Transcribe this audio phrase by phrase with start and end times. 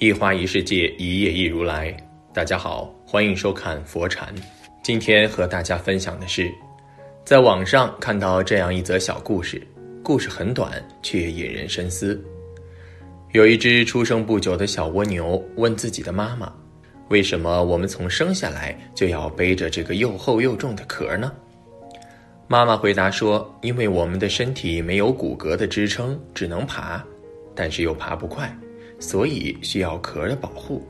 [0.00, 1.92] 一花一世界，一叶一如来。
[2.32, 4.32] 大家好，欢迎收看佛禅。
[4.80, 6.48] 今天和大家分享的是，
[7.24, 9.60] 在网上看到这样一则小故事，
[10.00, 12.24] 故事很短，却引人深思。
[13.32, 16.52] 有一只出生不久的小蜗牛问自己的妈妈
[17.10, 21.32] ：“为什么我们从生下来就要背着这个又厚又重的壳呢？”
[22.46, 27.04] 妈妈回答说：“因为我们的身体没有骨骼的支撑，只能爬，
[27.52, 28.56] 但是又爬不快，
[28.98, 30.82] 所以需要壳的保护。”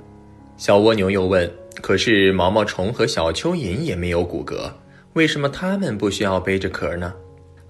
[0.56, 4.70] 小蜗牛又问：“可是毛毛虫和小蚯蚓也没有骨骼，
[5.12, 7.14] 为什么它们不需要背着壳呢？”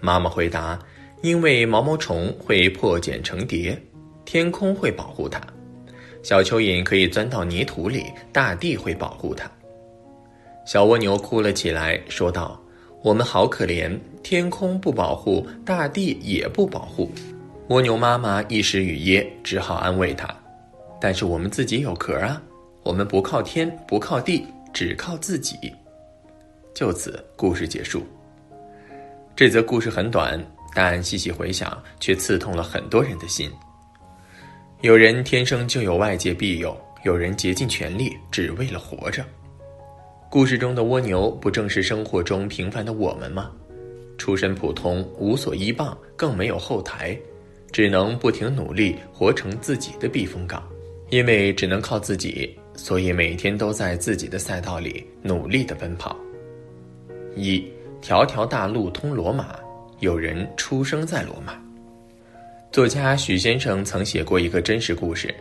[0.01, 0.79] 妈妈回答
[1.23, 3.77] ：“因为毛毛虫会破茧成蝶，
[4.25, 5.41] 天空会保护它；
[6.23, 9.51] 小蚯蚓可以钻到泥土里，大地会保护它。”
[10.65, 12.61] 小蜗牛哭了起来，说道。
[13.01, 17.09] 我们好可怜，天空不保护，大地也不保护。
[17.69, 20.27] 蜗牛妈妈一时语噎，只好安慰它
[20.99, 22.41] ：“但是我们自己有壳啊，
[22.83, 25.55] 我们不靠天，不靠地，只靠自己。”
[26.75, 28.03] 就此，故事结束。
[29.37, 30.43] 这则故事很短，
[30.75, 33.51] 但细细回想，却刺痛了很多人的心。
[34.81, 36.75] 有人天生就有外界庇佑，
[37.05, 39.23] 有人竭尽全力，只为了活着。
[40.31, 43.51] 故事中的蜗牛，不正是生活中平凡的我们吗？
[44.17, 47.17] 出身普通，无所依傍，更没有后台，
[47.73, 50.63] 只能不停努力，活成自己的避风港。
[51.11, 56.15] 因为只能靠自己，所以每天都在自己的赛道里努力的奔跑。
[57.35, 57.67] 一
[58.03, 59.57] 条条大路通罗马，
[60.01, 61.59] 有人出生在罗马。
[62.71, 65.35] 作家许先生曾写过一个真实故事：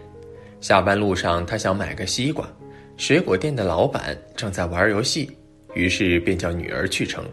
[0.62, 2.48] 下班路上，他想买个西瓜。
[2.96, 5.30] 水果店的老板正在玩游戏，
[5.76, 7.26] 于是便叫女儿去称。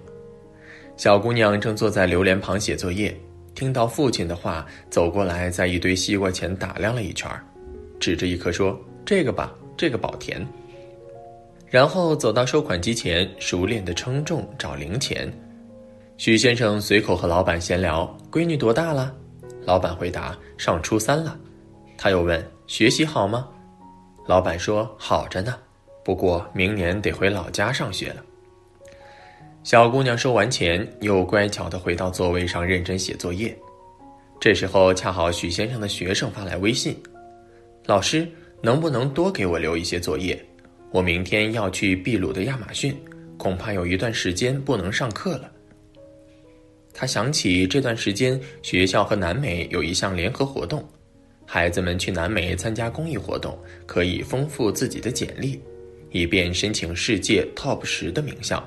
[0.96, 3.16] 小姑娘正坐在榴莲旁写作业，
[3.54, 7.30] 听到父亲的话，走过来，在一堆西瓜前打量了一圈，
[8.00, 10.44] 指着一颗说：“这个吧，这个保甜。”
[11.70, 15.32] 然后走到收款机前，熟练的称重找零钱。
[16.16, 19.14] 许先生随口和老板闲聊：“闺女多大了？”
[19.64, 21.38] 老板回答：“上初三了。”
[21.96, 23.48] 他又问：“学习好吗？”
[24.26, 25.54] 老板说：“好着呢，
[26.04, 28.24] 不过明年得回老家上学了。”
[29.64, 33.56] 小姑娘收完钱，又乖巧地回到座位上认真写作业。
[34.38, 36.94] 这时候恰好许先生的学生发来微信
[37.86, 38.28] ：“老师，
[38.60, 40.38] 能不能多给我留一些作业？
[40.90, 42.94] 我明天要去秘鲁的亚马逊，
[43.38, 45.50] 恐怕有一段时间不能上课了。”
[46.92, 50.86] 他想起这段时间学校和南美有一项联合活动。
[51.46, 55.58] 孩子们去南美参加公益活动，可以丰富自己的简历，
[56.10, 58.62] 以便申请世界 TOP 十的名校。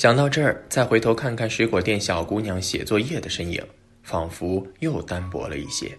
[0.00, 3.62] 想到这儿，再回头看看水果店小姑娘写作业的身影，
[4.02, 5.92] 仿佛又单薄了一些。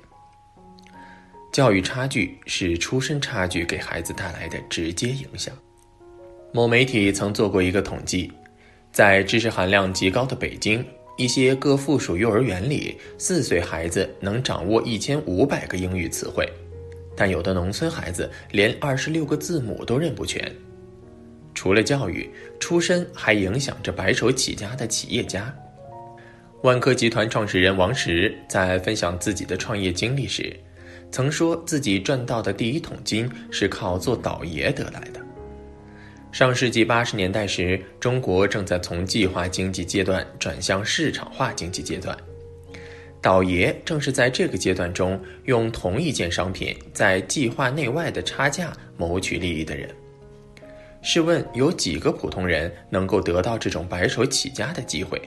[1.53, 5.55] 教育差距是出身差距给孩子带来的直接影响。
[6.51, 8.33] 某媒体曾做过一个统计，
[8.91, 10.83] 在知识含量极高的北京。
[11.15, 16.51] 一些各附属幼儿园里，四岁孩子能掌握一千五百个英语词汇，
[17.15, 20.51] 但有的农村孩子连二十六个字母都认不全。
[21.61, 22.27] 除了教育，
[22.59, 25.55] 出身还影响着白手起家的企业家。
[26.63, 30.59] 万科集团创始人王石在分享自己的创业经历时，
[31.11, 35.21] 曾说自己赚到的第一桶金是靠做倒爷得来的。
[36.31, 42.17] 上世纪八十年代时，中国正在从计划经济阶段转向市场化经济阶段。
[43.21, 49.87] 倒爷正是在这个阶段中，用同一件商品在计划内外的差价谋取利益的人。
[51.01, 55.19] 试问，有几个普通人能够得到这种白手起家的机会？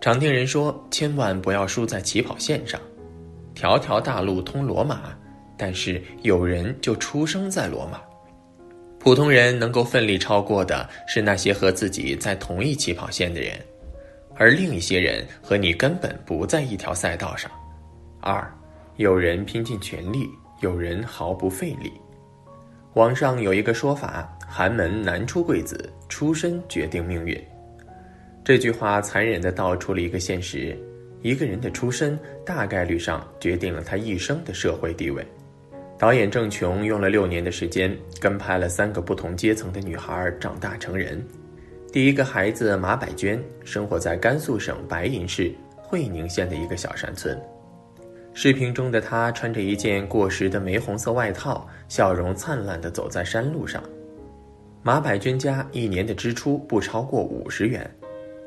[0.00, 2.80] 常听人说，千万不要输在起跑线上。
[3.54, 5.16] 条条大路通罗马，
[5.56, 8.00] 但是有人就出生在罗马。
[9.00, 13.58] 普通人能够奋力超过的是那些和自己在同一起跑线的人，
[14.34, 17.50] 而另一些人和你根本不在一条赛道上。
[18.20, 18.48] 二，
[18.96, 20.28] 有人拼尽全力，
[20.60, 21.92] 有人毫不费力。
[22.94, 27.38] 网上有一个说法：“寒门难出贵子，出身决定命运。”
[28.44, 30.78] 这句话残忍地道出了一个现实：
[31.20, 35.26] 一个人的出身，大概率上决定了他一生的社会地位。
[35.98, 41.20] 导演郑琼用了六年的时间，跟拍了三个不同阶层的女孩长大成人。
[41.92, 47.36] 第一个孩子马百娟生活在甘肃省白银市会宁县的一个小山村。
[48.34, 53.82] 视频中的她穿着一件过时的玫红色外套，笑容灿烂地走在山路上。
[54.86, 57.90] 马百娟家一年的支出不超过五十元，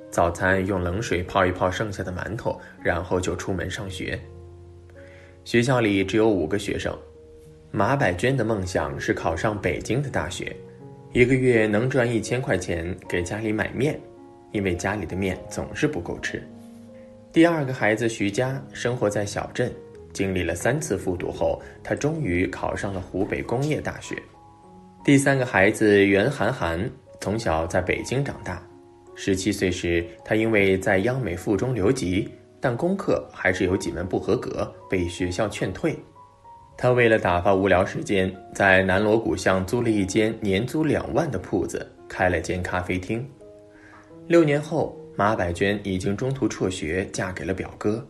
[0.10, 4.18] 早餐用冷水泡一泡剩下的馒头，然后就出门上学。
[5.44, 6.98] 学校里只有五个学生。
[7.72, 10.56] 马百娟的梦想是考上北京的大学，
[11.12, 14.00] 一个月能赚一千块钱给家里买面，
[14.54, 16.42] 因为家里的面总是不够吃。
[17.34, 19.70] 第二个孩子徐佳生活在小镇，
[20.14, 24.16] 经历了三次复读后，他终于考上了湖北工业大学。
[25.02, 26.90] 第三个孩子袁涵涵
[27.22, 28.62] 从小在北京长大，
[29.16, 32.30] 十七岁时，他因为在央美附中留级，
[32.60, 35.98] 但功课还是有几门不合格，被学校劝退。
[36.78, 43.26] 他为了打发无聊时间，在南锣鼓巷租了一间年租两万的铺子，开了间咖啡厅。
[44.28, 48.06] 六年后，马百娟已经中途辍学，嫁给了表哥，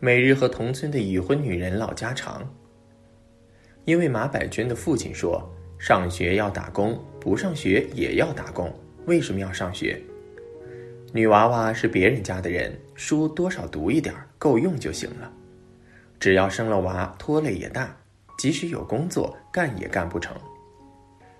[0.00, 2.46] 每日和同村的已婚女人唠家常。
[3.84, 5.42] 因为马百娟的父亲说
[5.82, 8.72] ：“上学要打工，不上学也要打工，
[9.06, 10.00] 为什么要上学？
[11.12, 15.28] 女娃娃是别人家的人，书多少读一点，够用就行了。
[16.20, 17.92] 只要生了娃，拖累也大。”
[18.38, 20.32] 即使有工作干也干不成。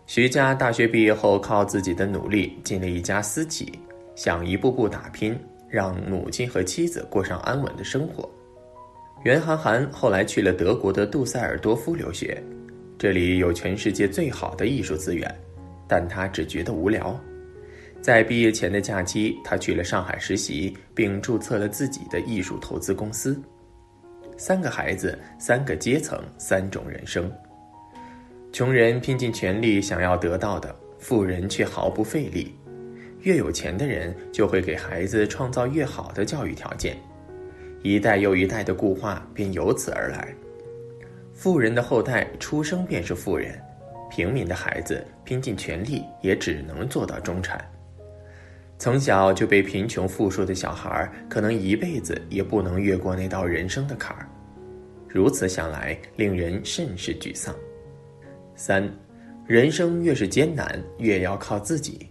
[0.06, 3.78] 徐家大学毕业后，靠自己的努力进了一家私企，
[4.16, 5.38] 想一步步打拼，
[5.70, 8.28] 让母亲和妻子过上安稳的生活。
[9.22, 12.42] 袁涵涵后来去了德国的杜塞尔多夫留学，
[13.02, 15.28] 这里有全世界最好的艺术资源，
[15.88, 17.20] 但他只觉得无聊。
[18.00, 23.42] 在毕业前的假期，他去了上海实习，并注册了自己的艺术投资公司。
[24.36, 27.28] 三个孩子，三个阶层，三种人生。
[28.52, 32.54] 穷人拼尽全力想要得到的，富人却毫不费力。
[33.22, 36.96] 越有钱的人就会给孩子创造越好的教育条件，
[37.82, 40.32] 一代又一代的固化便由此而来。
[41.32, 43.60] 富人的后代出生便是富人，
[44.10, 47.64] 平民的孩子拼尽全力也只能做到中产。
[48.78, 54.28] 从小就被贫穷富庶的小孩，可能一辈子也不能越过那道人生的坎儿。
[55.08, 57.54] 如此想来，令人甚是沮丧。
[58.54, 58.88] 三，
[59.46, 62.08] 人生越是艰难，越要靠自己。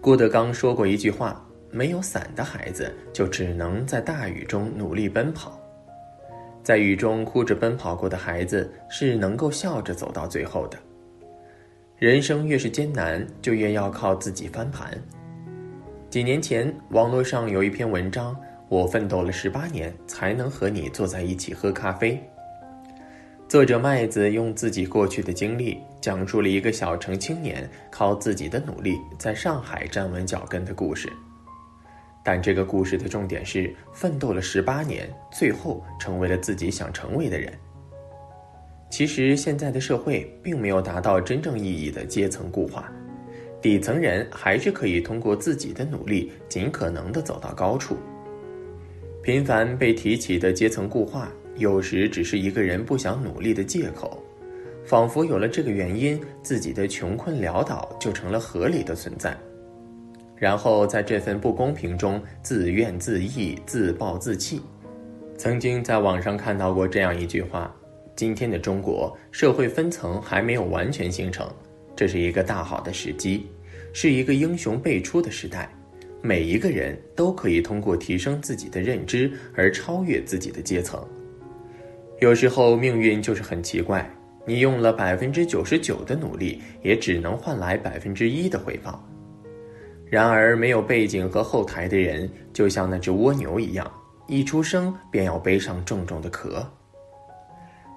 [0.00, 5.58] 郭德纲说过一句话：“没有伞的孩子，就只能在大雨中努力奔跑。
[6.64, 10.78] 在雨中哭着奔跑过的孩子，是能够笑着走到最后的。
[11.98, 14.90] 人生越是艰难，就越要靠自己翻盘。”
[16.08, 18.34] 几年前，网络上有一篇文章。
[18.70, 22.18] 我奋斗了十八年，才能和你坐在一起喝咖啡。
[23.46, 31.12] 作者麦子用自己过去的经历，讲述了一个小城青年靠自己的努力在上海站稳脚跟的故事。
[32.24, 37.52] 但这个故事的重点是，奋斗了十八年，最后成为了自己想成为的人。
[38.88, 42.90] 其实，现在的社会并没有达到真正意义的阶层固化，
[43.60, 47.96] 底层人还是可以通过自己的努力，尽可能的走到高处。
[49.22, 54.22] 频繁被提起的阶层固化，有时只是一个人不想努力的借口，
[54.84, 59.36] 仿佛有了这个原因，自己的穷困潦倒就成了合理的存在。
[60.44, 64.60] 然后在这份不公平中自怨自艾、自暴自弃。
[65.38, 67.74] 曾经在网上看到过这样一句话：
[68.14, 71.50] 今天的中国社会分层还没有完全形成，
[71.96, 73.46] 这是一个大好的时机，
[73.94, 75.66] 是一个英雄辈出的时代。
[76.20, 81.02] 每一个人都可以通过提升自己的认知而超越自己的阶层。
[82.20, 84.06] 有时候命运就是很奇怪，
[84.44, 89.02] 你用了百分之九十九的努力，也只能换来百分之一的回报。
[90.14, 93.92] 然而，没有背景和后台的人，就像那只蜗牛一样，
[94.28, 96.64] 一出生便要背上重重的壳。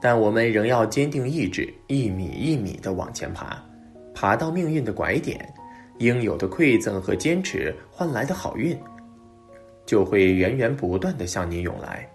[0.02, 3.64] 但我们仍要坚定意志，一米一米地往前爬，
[4.16, 5.48] 爬到命运的拐点。
[6.00, 8.76] 应有的馈赠和坚持换来的好运，
[9.86, 12.10] 就会源源不断的向你涌来。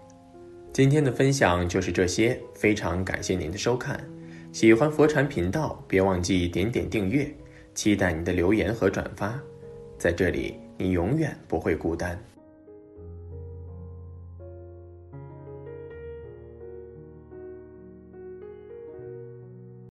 [0.73, 3.97] 今天的分享就是这些，非常感谢您的收看。
[4.51, 7.33] 喜欢佛禅频道，别忘记点点订阅，
[7.73, 9.39] 期待你的留言和转发。
[10.03, 12.19] 在这里，你永远不会孤单。